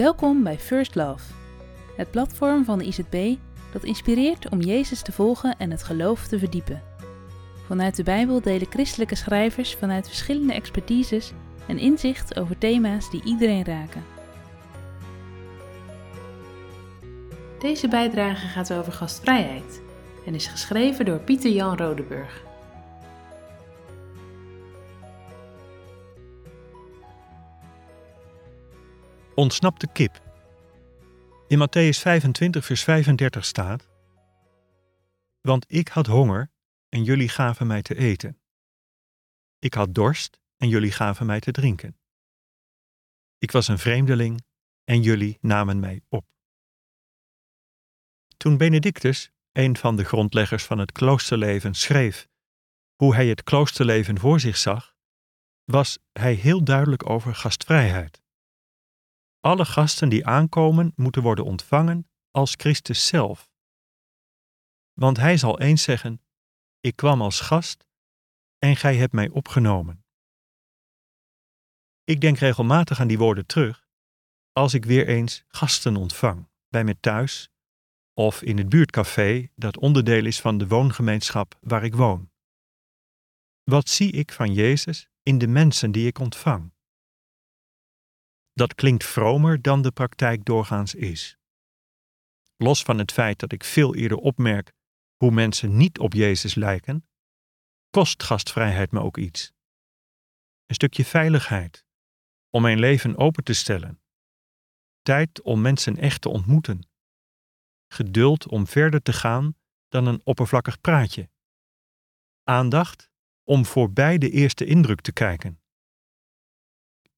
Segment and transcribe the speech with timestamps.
[0.00, 1.32] Welkom bij First Love,
[1.96, 3.36] het platform van de IZB
[3.72, 6.82] dat inspireert om Jezus te volgen en het geloof te verdiepen.
[7.66, 11.32] Vanuit de Bijbel delen christelijke schrijvers vanuit verschillende expertises
[11.68, 14.04] een inzicht over thema's die iedereen raken.
[17.58, 19.82] Deze bijdrage gaat over gastvrijheid
[20.26, 22.49] en is geschreven door Pieter Jan Rodeburg.
[29.40, 30.20] Ontsnapte kip.
[31.48, 33.88] In Matthäus 25, vers 35 staat:
[35.40, 36.50] Want ik had honger
[36.88, 38.40] en jullie gaven mij te eten.
[39.58, 41.98] Ik had dorst en jullie gaven mij te drinken.
[43.38, 44.44] Ik was een vreemdeling
[44.84, 46.26] en jullie namen mij op.
[48.36, 52.28] Toen Benedictus, een van de grondleggers van het kloosterleven, schreef
[52.94, 54.94] hoe hij het kloosterleven voor zich zag,
[55.64, 58.20] was hij heel duidelijk over gastvrijheid.
[59.40, 63.50] Alle gasten die aankomen moeten worden ontvangen als Christus zelf.
[64.92, 66.22] Want hij zal eens zeggen:
[66.80, 67.86] Ik kwam als gast
[68.58, 70.04] en gij hebt mij opgenomen.
[72.04, 73.88] Ik denk regelmatig aan die woorden terug
[74.52, 77.50] als ik weer eens gasten ontvang, bij me thuis
[78.14, 82.30] of in het buurtcafé dat onderdeel is van de woongemeenschap waar ik woon.
[83.62, 86.72] Wat zie ik van Jezus in de mensen die ik ontvang?
[88.60, 91.36] Dat klinkt vromer dan de praktijk doorgaans is.
[92.56, 94.72] Los van het feit dat ik veel eerder opmerk
[95.16, 97.08] hoe mensen niet op Jezus lijken,
[97.90, 99.52] kost gastvrijheid me ook iets.
[100.66, 101.84] Een stukje veiligheid,
[102.50, 104.02] om mijn leven open te stellen.
[105.02, 106.88] Tijd om mensen echt te ontmoeten.
[107.88, 109.56] Geduld om verder te gaan
[109.88, 111.30] dan een oppervlakkig praatje.
[112.42, 113.10] Aandacht
[113.44, 115.60] om voorbij de eerste indruk te kijken.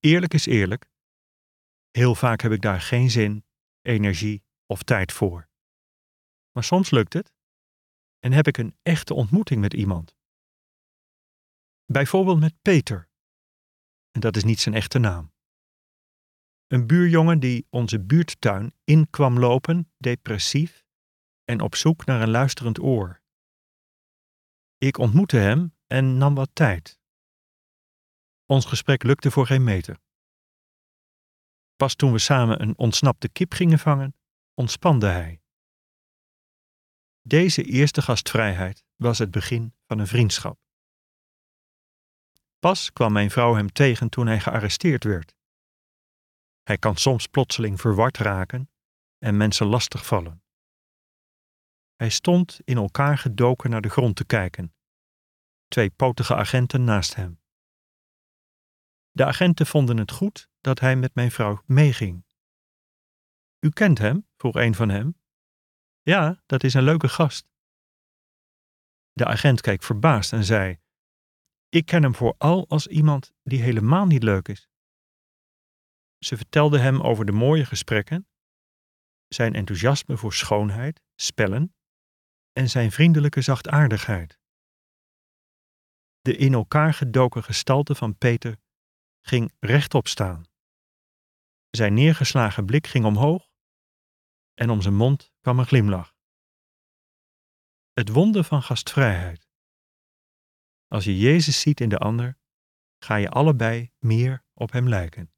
[0.00, 0.90] Eerlijk is eerlijk,
[1.92, 3.44] Heel vaak heb ik daar geen zin,
[3.80, 5.48] energie of tijd voor.
[6.52, 7.32] Maar soms lukt het
[8.18, 10.16] en heb ik een echte ontmoeting met iemand.
[11.84, 13.08] Bijvoorbeeld met Peter.
[14.10, 15.32] En dat is niet zijn echte naam.
[16.66, 20.84] Een buurjongen die onze buurttuin in kwam lopen, depressief
[21.44, 23.22] en op zoek naar een luisterend oor.
[24.78, 27.00] Ik ontmoette hem en nam wat tijd.
[28.46, 30.00] Ons gesprek lukte voor geen meter.
[31.82, 34.16] Pas toen we samen een ontsnapte kip gingen vangen,
[34.54, 35.42] ontspande hij.
[37.20, 40.58] Deze eerste gastvrijheid was het begin van een vriendschap.
[42.58, 45.34] Pas kwam mijn vrouw hem tegen toen hij gearresteerd werd.
[46.62, 48.70] Hij kan soms plotseling verward raken
[49.18, 50.42] en mensen lastigvallen.
[51.96, 54.74] Hij stond in elkaar gedoken naar de grond te kijken,
[55.68, 57.40] twee potige agenten naast hem.
[59.10, 62.24] De agenten vonden het goed dat hij met mijn vrouw meeging.
[63.60, 64.28] U kent hem?
[64.36, 65.20] vroeg een van hem.
[66.00, 67.46] Ja, dat is een leuke gast.
[69.12, 70.80] De agent keek verbaasd en zei:
[71.68, 74.68] Ik ken hem vooral als iemand die helemaal niet leuk is.
[76.18, 78.28] Ze vertelde hem over de mooie gesprekken,
[79.28, 81.74] zijn enthousiasme voor schoonheid, spellen
[82.52, 84.38] en zijn vriendelijke zachtaardigheid.
[86.20, 88.56] De in elkaar gedoken gestalte van Peter
[89.20, 90.51] ging rechtop staan.
[91.76, 93.50] Zijn neergeslagen blik ging omhoog
[94.54, 96.14] en om zijn mond kwam een glimlach.
[97.92, 99.48] Het wonder van gastvrijheid.
[100.88, 102.38] Als je Jezus ziet in de ander,
[102.98, 105.32] ga je allebei meer op Hem lijken.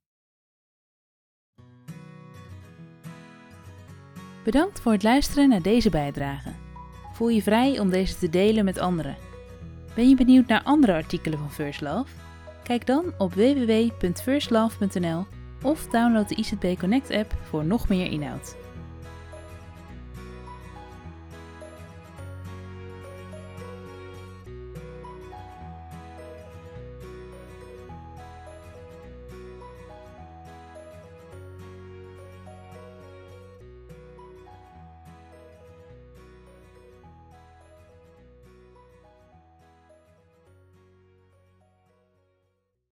[4.44, 6.52] Bedankt voor het luisteren naar deze bijdrage.
[7.12, 9.16] Voel je vrij om deze te delen met anderen.
[9.94, 12.14] Ben je benieuwd naar andere artikelen van First Love?
[12.62, 15.33] Kijk dan op www.firstlove.nl
[15.64, 18.63] of download de IZB Connect app voor nog meer inhoud.